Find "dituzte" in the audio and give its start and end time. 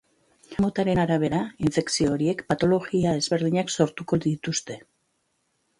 4.27-4.81